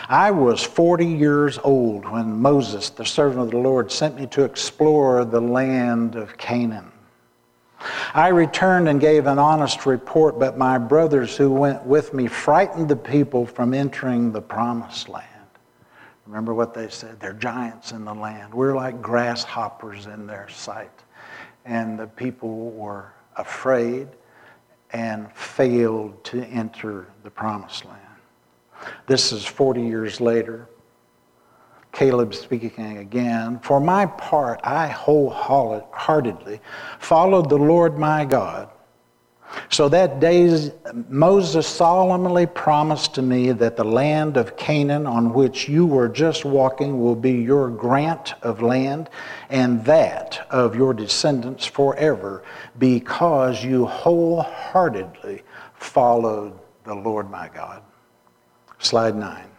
[0.09, 4.45] I was 40 years old when Moses, the servant of the Lord, sent me to
[4.45, 6.91] explore the land of Canaan.
[8.15, 12.89] I returned and gave an honest report, but my brothers who went with me frightened
[12.89, 15.29] the people from entering the promised land.
[16.27, 17.21] Remember what they said?
[17.21, 18.55] They're giants in the land.
[18.55, 20.91] We're like grasshoppers in their sight.
[21.65, 24.09] And the people were afraid
[24.93, 28.01] and failed to enter the promised land.
[29.07, 30.69] This is 40 years later.
[31.95, 36.61] Caleb speaking again, For my part, I wholeheartedly
[36.99, 38.69] followed the Lord my God.
[39.71, 40.73] So that day
[41.09, 46.45] Moses solemnly promised to me that the land of Canaan on which you were just
[46.45, 49.09] walking will be your grant of land
[49.49, 52.43] and that of your descendants forever
[52.79, 55.43] because you wholeheartedly
[55.75, 57.83] followed the Lord my God.
[58.81, 59.54] Slide 9.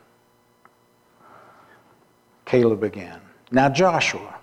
[2.56, 3.20] Caleb again.
[3.52, 4.36] Now, Joshua,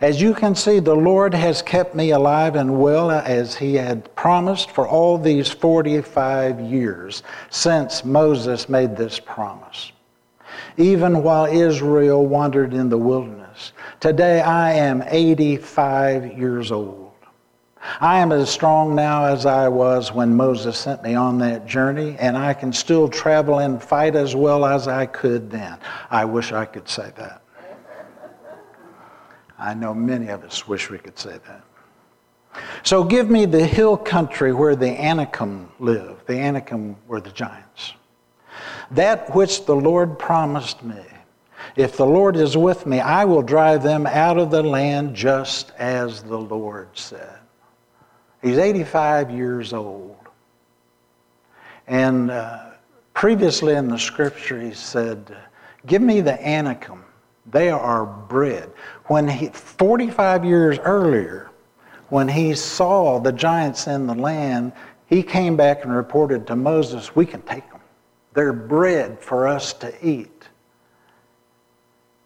[0.00, 4.14] as you can see, the Lord has kept me alive and well as he had
[4.14, 9.90] promised for all these 45 years since Moses made this promise.
[10.76, 13.72] Even while Israel wandered in the wilderness.
[13.98, 17.01] Today I am 85 years old.
[18.00, 22.16] I am as strong now as I was when Moses sent me on that journey,
[22.18, 25.78] and I can still travel and fight as well as I could then.
[26.10, 27.42] I wish I could say that.
[29.58, 31.64] I know many of us wish we could say that.
[32.82, 36.22] So give me the hill country where the Anakim live.
[36.26, 37.94] The Anakim were the giants.
[38.90, 41.00] That which the Lord promised me.
[41.76, 45.72] If the Lord is with me, I will drive them out of the land just
[45.78, 47.38] as the Lord said.
[48.42, 50.16] He's 85 years old.
[51.86, 52.70] And uh,
[53.14, 55.36] previously in the scripture, he said,
[55.86, 57.04] Give me the Anakim.
[57.50, 58.70] They are bread.
[59.06, 61.50] When he, 45 years earlier,
[62.08, 64.72] when he saw the giants in the land,
[65.06, 67.80] he came back and reported to Moses, We can take them.
[68.34, 70.48] They're bread for us to eat.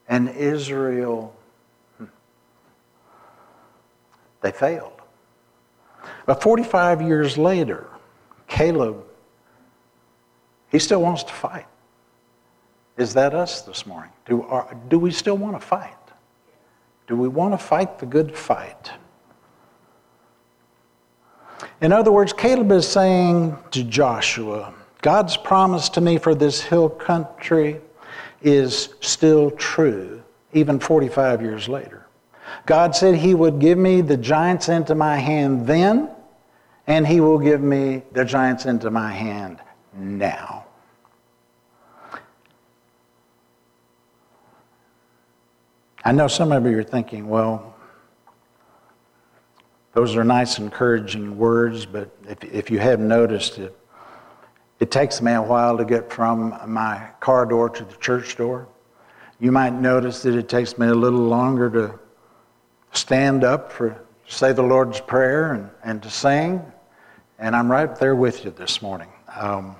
[0.09, 1.35] And Israel,
[1.99, 2.05] hmm,
[4.41, 4.96] they failed.
[6.27, 7.87] But 45 years later,
[8.49, 9.03] Caleb,
[10.71, 11.67] he still wants to fight.
[12.97, 14.11] Is that us this morning?
[14.27, 14.47] Do,
[14.89, 15.95] do we still want to fight?
[17.07, 18.91] Do we want to fight the good fight?
[21.81, 26.89] In other words, Caleb is saying to Joshua, God's promise to me for this hill
[26.89, 27.81] country
[28.43, 30.23] is still true,
[30.53, 32.07] even 45 years later.
[32.65, 36.11] God said He would give me the giants into my hand then,
[36.87, 39.61] and He will give me the giants into my hand
[39.95, 40.65] now.
[46.05, 47.75] I know some of you are thinking, well,
[49.93, 53.77] those are nice, encouraging words, but if, if you have noticed it,
[54.79, 58.69] it takes me a while to get from my car door to the church door.
[59.41, 61.99] You might notice that it takes me a little longer to
[62.93, 66.61] stand up for say the Lord's Prayer and, and to sing.
[67.39, 69.11] And I'm right there with you this morning.
[69.35, 69.77] Um,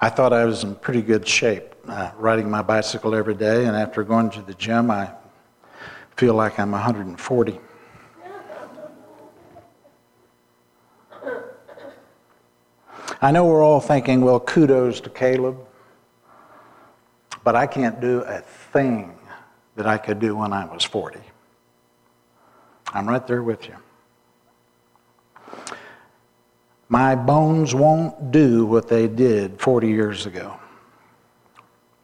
[0.00, 3.76] I thought I was in pretty good shape uh, riding my bicycle every day, and
[3.76, 5.12] after going to the gym, I
[6.16, 7.60] feel like I'm 140.
[13.22, 15.58] I know we're all thinking, well, kudos to Caleb,
[17.44, 19.16] but I can't do a thing
[19.76, 21.20] that I could do when I was 40.
[22.92, 23.76] I'm right there with you.
[26.88, 30.58] My bones won't do what they did 40 years ago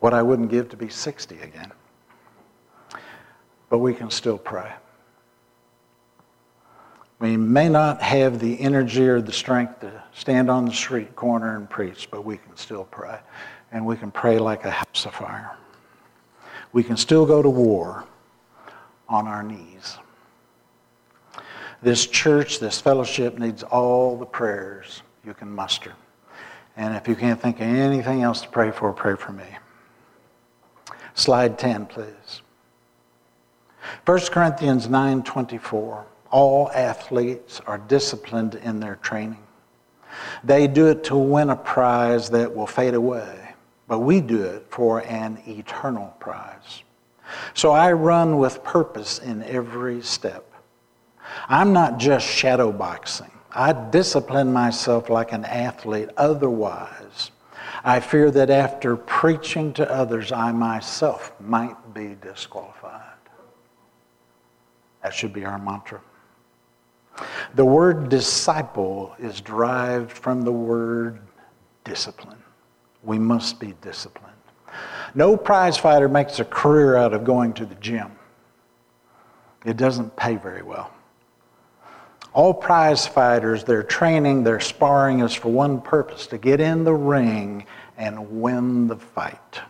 [0.00, 1.72] what I wouldn't give to be 60 again.
[3.68, 4.72] But we can still pray.
[7.18, 11.56] We may not have the energy or the strength to stand on the street corner
[11.56, 13.18] and preach, but we can still pray.
[13.72, 15.56] And we can pray like a house of fire.
[16.72, 18.04] We can still go to war
[19.08, 19.98] on our knees.
[21.86, 25.92] This church, this fellowship needs all the prayers you can muster.
[26.76, 29.46] And if you can't think of anything else to pray for, pray for me.
[31.14, 32.42] Slide 10, please.
[34.04, 36.06] 1 Corinthians 9:24.
[36.32, 39.44] All athletes are disciplined in their training.
[40.42, 43.54] They do it to win a prize that will fade away,
[43.86, 46.82] but we do it for an eternal prize.
[47.54, 50.50] So I run with purpose in every step.
[51.48, 53.30] I'm not just shadow boxing.
[53.50, 57.30] I discipline myself like an athlete, otherwise,
[57.84, 63.02] I fear that after preaching to others, I myself might be disqualified.
[65.02, 66.00] That should be our mantra.
[67.54, 71.20] The word disciple is derived from the word
[71.84, 72.42] discipline.
[73.02, 74.34] We must be disciplined.
[75.14, 78.10] No prize fighter makes a career out of going to the gym.
[79.64, 80.90] It doesn't pay very well.
[82.36, 86.92] All prize fighters, their training, their sparring is for one purpose to get in the
[86.92, 87.64] ring
[87.96, 89.60] and win the fight.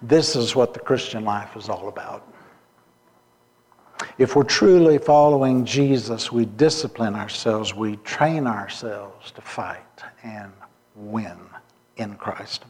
[0.00, 2.32] This is what the Christian life is all about.
[4.16, 10.52] If we're truly following Jesus, we discipline ourselves, we train ourselves to fight and
[10.94, 11.36] win
[11.96, 12.64] in Christ.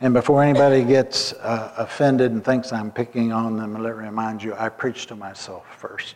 [0.00, 4.44] And before anybody gets uh, offended and thinks I'm picking on them, let me remind
[4.44, 6.14] you, I preach to myself first.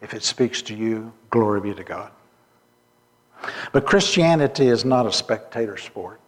[0.00, 2.10] If it speaks to you, glory be to God.
[3.72, 6.20] But Christianity is not a spectator sport.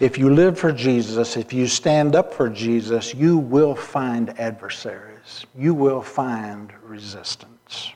[0.00, 5.46] If you live for Jesus, if you stand up for Jesus, you will find adversaries.
[5.56, 7.92] You will find resistance.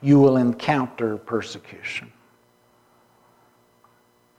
[0.00, 2.12] You will encounter persecution.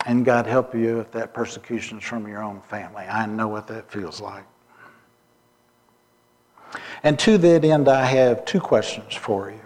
[0.06, 3.04] And God help you if that persecution is from your own family.
[3.04, 4.45] I know what that feels like.
[7.04, 9.62] And to that end, I have two questions for you.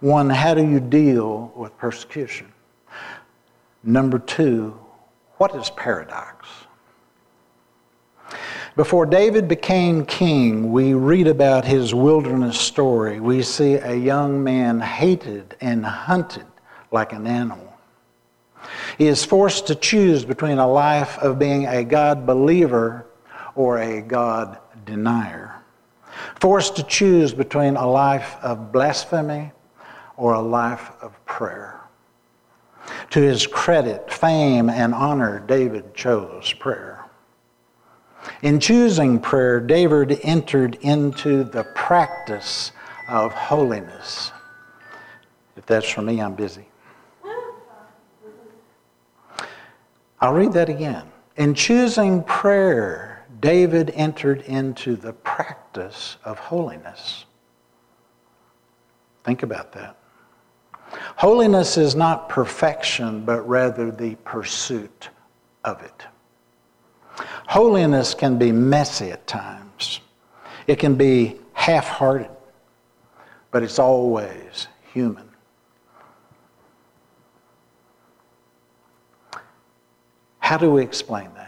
[0.00, 2.52] One, how do you deal with persecution?
[3.82, 4.78] Number two,
[5.38, 6.46] What is paradox?
[8.76, 13.20] Before David became king, we read about his wilderness story.
[13.20, 16.46] We see a young man hated and hunted
[16.92, 17.74] like an animal.
[18.98, 23.06] He is forced to choose between a life of being a God believer
[23.54, 25.59] or a God denier.
[26.40, 29.52] Forced to choose between a life of blasphemy
[30.16, 31.80] or a life of prayer.
[33.10, 37.04] To his credit, fame, and honor, David chose prayer.
[38.42, 42.72] In choosing prayer, David entered into the practice
[43.08, 44.32] of holiness.
[45.56, 46.66] If that's for me, I'm busy.
[50.20, 51.06] I'll read that again.
[51.36, 53.09] In choosing prayer,
[53.40, 57.24] David entered into the practice of holiness.
[59.24, 59.96] Think about that.
[61.16, 65.08] Holiness is not perfection, but rather the pursuit
[65.64, 66.06] of it.
[67.46, 70.00] Holiness can be messy at times,
[70.66, 72.30] it can be half hearted,
[73.50, 75.28] but it's always human.
[80.38, 81.39] How do we explain that?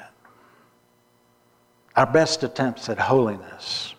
[1.94, 3.94] Our best attempts at holiness,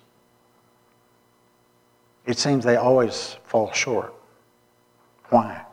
[2.26, 4.14] it seems they always fall short.
[5.30, 5.64] Why?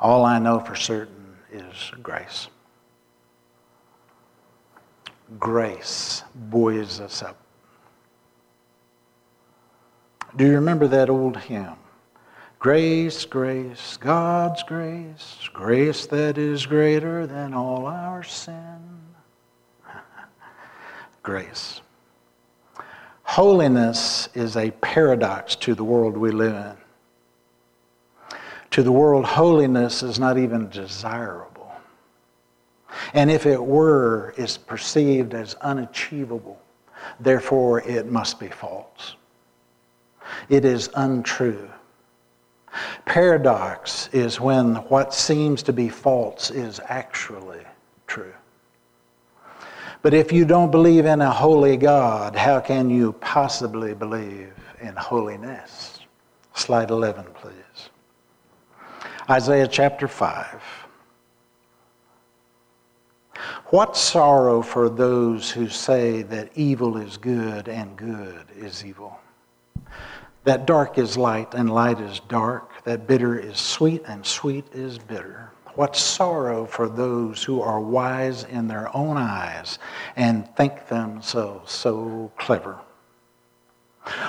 [0.00, 2.48] All I know for certain is grace.
[5.38, 7.36] Grace buoys us up.
[10.36, 11.76] Do you remember that old hymn?
[12.64, 18.80] Grace, grace, God's grace, grace that is greater than all our sin.
[21.22, 21.82] grace.
[23.22, 28.38] Holiness is a paradox to the world we live in.
[28.70, 31.70] To the world, holiness is not even desirable.
[33.12, 36.58] And if it were, is perceived as unachievable.
[37.20, 39.16] Therefore, it must be false.
[40.48, 41.68] It is untrue.
[43.04, 47.62] Paradox is when what seems to be false is actually
[48.06, 48.32] true.
[50.02, 54.94] But if you don't believe in a holy God, how can you possibly believe in
[54.96, 56.00] holiness?
[56.54, 57.54] Slide 11, please.
[59.30, 60.62] Isaiah chapter 5.
[63.66, 69.18] What sorrow for those who say that evil is good and good is evil
[70.44, 74.98] that dark is light and light is dark, that bitter is sweet and sweet is
[74.98, 75.50] bitter.
[75.74, 79.78] What sorrow for those who are wise in their own eyes
[80.14, 82.78] and think themselves so clever.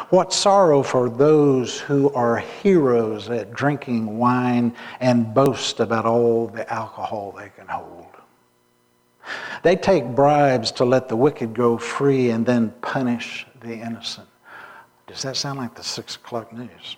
[0.10, 6.72] What sorrow for those who are heroes at drinking wine and boast about all the
[6.74, 8.06] alcohol they can hold.
[9.64, 14.28] They take bribes to let the wicked go free and then punish the innocent.
[15.08, 16.98] Does that sound like the six o'clock news?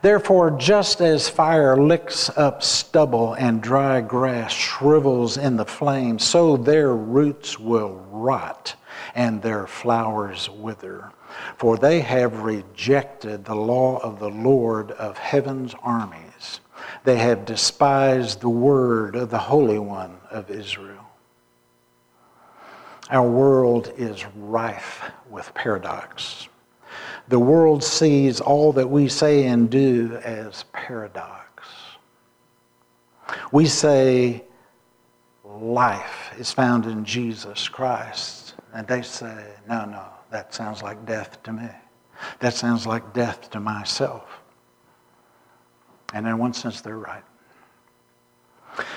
[0.00, 6.56] Therefore, just as fire licks up stubble and dry grass shrivels in the flame, so
[6.56, 8.74] their roots will rot
[9.14, 11.12] and their flowers wither.
[11.56, 16.60] For they have rejected the law of the Lord of heaven's armies.
[17.04, 21.11] They have despised the word of the Holy One of Israel.
[23.12, 26.48] Our world is rife with paradox.
[27.28, 31.68] The world sees all that we say and do as paradox.
[33.52, 34.44] We say
[35.44, 41.42] life is found in Jesus Christ, and they say, no, no, that sounds like death
[41.42, 41.68] to me.
[42.40, 44.24] That sounds like death to myself.
[46.14, 47.24] And in one sense, they're right.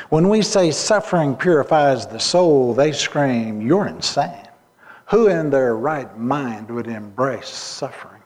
[0.09, 4.47] When we say suffering purifies the soul, they scream, You're insane.
[5.07, 8.21] Who in their right mind would embrace suffering?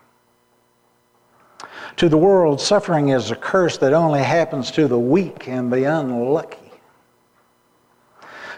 [1.98, 5.84] To the world, suffering is a curse that only happens to the weak and the
[5.84, 6.72] unlucky.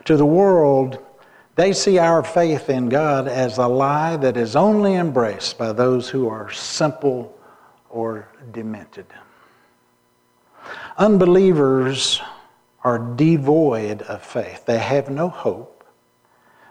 [0.05, 0.99] To the world,
[1.55, 6.09] they see our faith in God as a lie that is only embraced by those
[6.09, 7.37] who are simple
[7.89, 9.07] or demented.
[10.97, 12.21] Unbelievers
[12.83, 14.65] are devoid of faith.
[14.65, 15.83] They have no hope.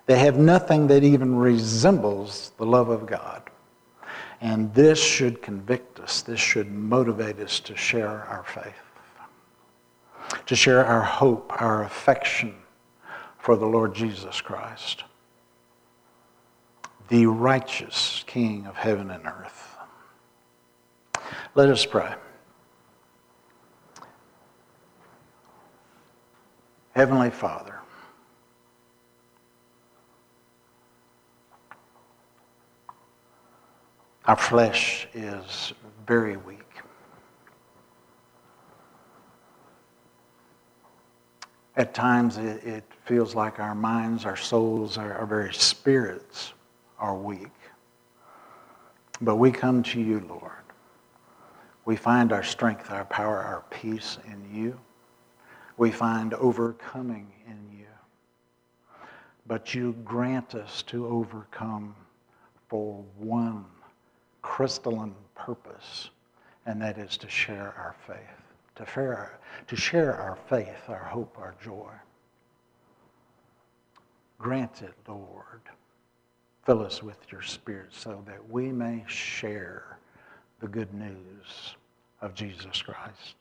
[0.07, 3.43] They have nothing that even resembles the love of God.
[4.41, 6.23] And this should convict us.
[6.23, 8.75] This should motivate us to share our faith,
[10.47, 12.55] to share our hope, our affection
[13.39, 15.05] for the Lord Jesus Christ,
[17.09, 19.77] the righteous King of heaven and earth.
[21.55, 22.15] Let us pray.
[26.95, 27.79] Heavenly Father,
[34.25, 35.73] our flesh is
[36.07, 36.59] very weak.
[41.77, 46.53] At times it, it, feels like our minds, our souls, our, our very spirits
[47.01, 47.49] are weak.
[49.21, 50.53] But we come to you, Lord.
[51.87, 54.79] We find our strength, our power, our peace in you.
[55.81, 57.87] We find overcoming in you.
[59.47, 61.95] But you grant us to overcome
[62.69, 63.65] for one
[64.43, 66.11] crystalline purpose,
[66.67, 68.43] and that is to share our faith,
[68.75, 71.93] to share our, to share our faith, our hope, our joy.
[74.39, 75.63] Grant it, Lord.
[76.67, 79.99] Fill us with your Spirit so that we may share
[80.61, 81.75] the good news
[82.21, 83.37] of Jesus Christ.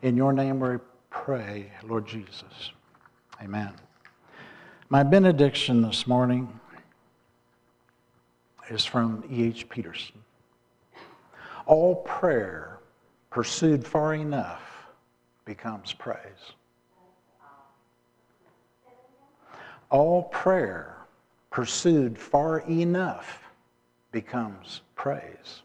[0.00, 0.78] In your name we
[1.12, 2.72] pray, Lord Jesus.
[3.40, 3.72] Amen.
[4.88, 6.58] My benediction this morning
[8.70, 9.68] is from E.H.
[9.68, 10.16] Peterson.
[11.66, 12.78] All prayer
[13.30, 14.62] pursued far enough
[15.44, 16.54] becomes praise.
[19.90, 20.96] All prayer
[21.50, 23.38] pursued far enough
[24.10, 25.62] becomes praise.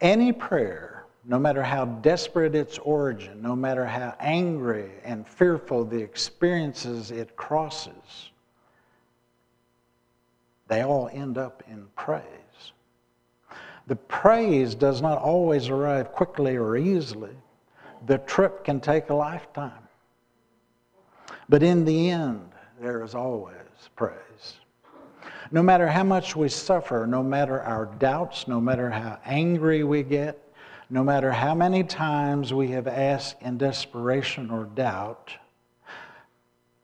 [0.00, 6.00] Any prayer, no matter how desperate its origin, no matter how angry and fearful the
[6.00, 8.30] experiences it crosses,
[10.68, 12.24] they all end up in praise.
[13.86, 17.36] The praise does not always arrive quickly or easily.
[18.06, 19.72] The trip can take a lifetime.
[21.48, 22.48] But in the end,
[22.80, 23.54] there is always
[23.96, 24.56] praise.
[25.50, 30.02] No matter how much we suffer, no matter our doubts, no matter how angry we
[30.02, 30.51] get,
[30.92, 35.32] no matter how many times we have asked in desperation or doubt,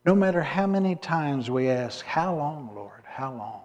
[0.06, 3.02] no matter how many times we ask, How long, Lord?
[3.04, 3.60] How long?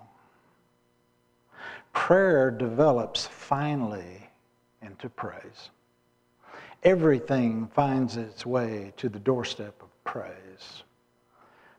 [1.94, 4.30] Prayer develops finally
[4.82, 5.70] into praise.
[6.84, 10.84] Everything finds its way to the doorstep of praise.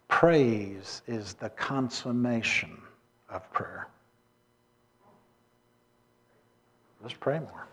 [0.09, 2.81] Praise is the consummation
[3.29, 3.89] of prayer.
[7.03, 7.67] Let's pray more.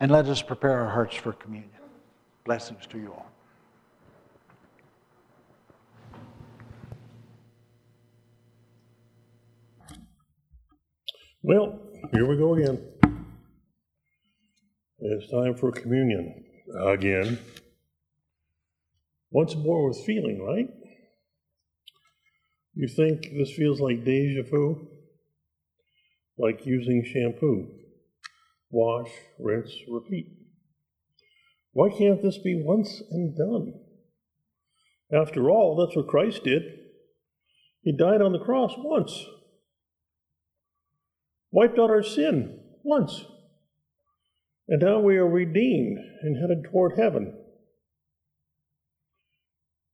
[0.00, 1.70] And let us prepare our hearts for communion.
[2.44, 3.26] Blessings to you all.
[11.42, 11.80] Well,
[12.12, 12.80] here we go again.
[15.00, 16.44] It's time for communion
[16.86, 17.38] again.
[19.30, 20.68] Once more with feeling, right?
[22.74, 24.88] You think this feels like deja vu?
[26.36, 27.68] Like using shampoo.
[28.70, 30.32] Wash, rinse, repeat.
[31.72, 33.74] Why can't this be once and done?
[35.12, 36.62] After all, that's what Christ did.
[37.82, 39.24] He died on the cross once,
[41.50, 43.24] wiped out our sin once,
[44.68, 47.34] and now we are redeemed and headed toward heaven.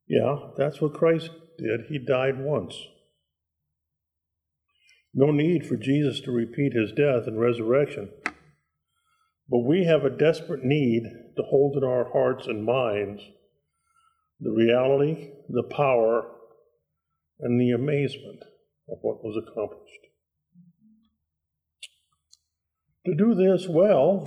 [0.08, 1.82] Yeah, that's what Christ did.
[1.88, 2.76] He died once.
[5.14, 8.10] No need for Jesus to repeat his death and resurrection.
[9.48, 11.02] But we have a desperate need
[11.36, 13.22] to hold in our hearts and minds
[14.40, 16.30] the reality, the power,
[17.40, 18.42] and the amazement
[18.88, 19.90] of what was accomplished.
[23.06, 24.26] To do this well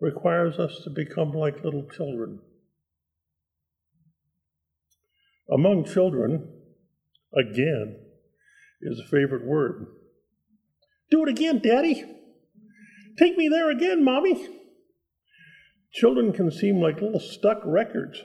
[0.00, 2.40] requires us to become like little children.
[5.52, 6.48] Among children,
[7.36, 7.96] again,
[8.80, 9.86] is a favorite word.
[11.10, 12.04] Do it again, Daddy.
[13.18, 14.48] Take me there again, Mommy.
[15.92, 18.20] Children can seem like little stuck records.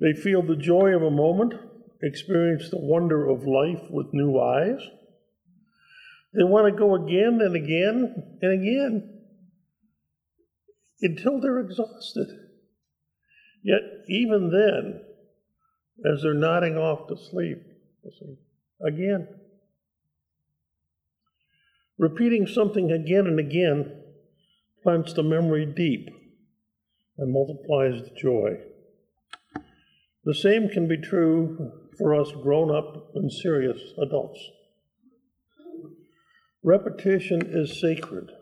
[0.00, 1.54] They feel the joy of a moment,
[2.02, 4.80] experience the wonder of life with new eyes.
[6.34, 9.20] They want to go again and again and again
[11.02, 12.28] until they're exhausted.
[13.62, 15.02] Yet, even then,
[16.10, 17.58] as they're nodding off to sleep.
[18.84, 19.28] Again.
[22.02, 24.02] Repeating something again and again
[24.82, 26.08] plants the memory deep
[27.16, 28.56] and multiplies the joy.
[30.24, 34.40] The same can be true for us grown up and serious adults.
[36.64, 38.32] Repetition is sacred.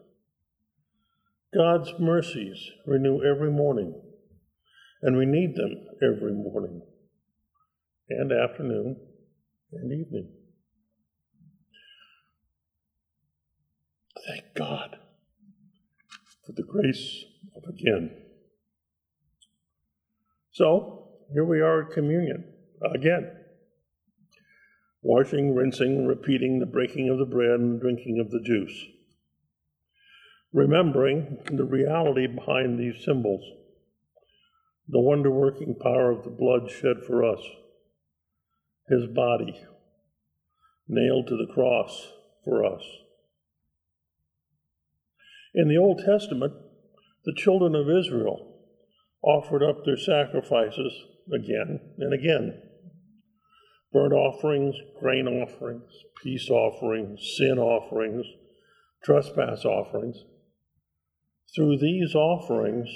[1.52, 3.92] God's mercies renew every morning,
[5.02, 6.80] and we need them every morning
[8.08, 8.96] and afternoon
[9.70, 10.39] and evening.
[14.26, 14.98] Thank God
[16.44, 17.24] for the grace
[17.56, 18.16] of again.
[20.52, 22.44] So here we are at communion
[22.94, 23.30] again.
[25.02, 28.84] Washing, rinsing, repeating the breaking of the bread and drinking of the juice.
[30.52, 33.42] Remembering the reality behind these symbols,
[34.88, 37.40] the wonder working power of the blood shed for us,
[38.88, 39.58] his body
[40.88, 42.12] nailed to the cross
[42.44, 42.82] for us.
[45.55, 46.55] In the Old Testament,
[47.24, 48.55] the children of Israel
[49.22, 50.92] offered up their sacrifices
[51.32, 52.62] again and again
[53.92, 55.90] burnt offerings, grain offerings,
[56.22, 58.24] peace offerings, sin offerings,
[59.03, 60.24] trespass offerings.
[61.55, 62.88] Through these offerings,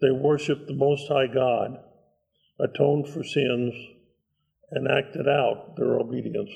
[0.00, 1.78] they worshiped the Most High God,
[2.58, 3.74] atoned for sins,
[4.72, 6.50] and acted out their obedience.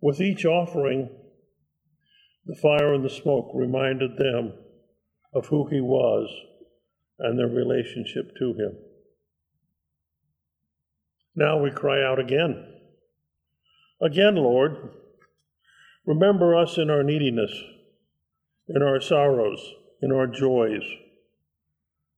[0.00, 1.08] With each offering,
[2.46, 4.52] the fire and the smoke reminded them
[5.34, 6.28] of who He was
[7.18, 8.76] and their relationship to Him.
[11.34, 12.66] Now we cry out again.
[14.00, 14.90] Again, Lord,
[16.04, 17.52] remember us in our neediness,
[18.68, 20.82] in our sorrows, in our joys.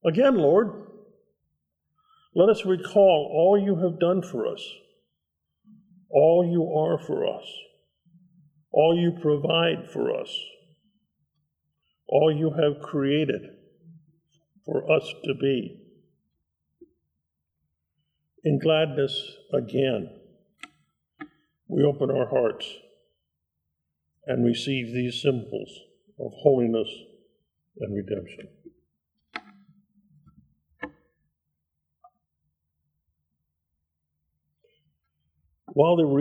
[0.05, 0.85] Again, Lord,
[2.35, 4.67] let us recall all you have done for us,
[6.11, 7.45] all you are for us,
[8.75, 10.37] all you provide for us,
[12.09, 13.41] all you have created
[14.67, 15.81] for us to be
[18.43, 20.11] in gladness again,
[21.69, 22.71] we open our hearts
[24.27, 25.71] and receive these symbols
[26.19, 26.89] of holiness
[27.79, 28.49] and redemption.
[35.73, 36.21] While they were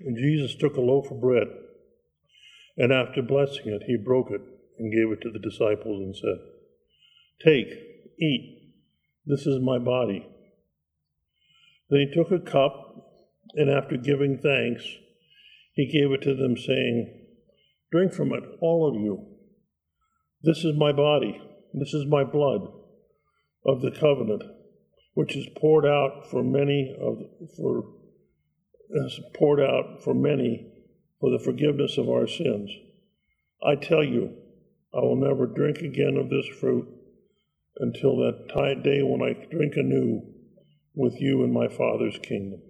[0.00, 1.48] eating, Jesus took a loaf of bread,
[2.76, 4.40] and after blessing it, he broke it
[4.78, 6.38] and gave it to the disciples and said,
[7.44, 7.68] Take,
[8.20, 8.72] eat,
[9.26, 10.26] this is my body.
[11.90, 12.72] Then he took a cup,
[13.54, 14.84] and after giving thanks,
[15.74, 17.26] he gave it to them, saying,
[17.90, 19.24] Drink from it, all of you.
[20.42, 21.40] This is my body,
[21.74, 22.60] this is my blood
[23.66, 24.42] of the covenant,
[25.14, 27.18] which is poured out for many of
[27.56, 27.97] for
[28.90, 30.66] is poured out for many
[31.20, 32.70] for the forgiveness of our sins.
[33.62, 34.34] I tell you,
[34.94, 36.88] I will never drink again of this fruit
[37.78, 38.48] until that
[38.82, 40.22] day when I drink anew
[40.94, 42.60] with you in my Father's kingdom.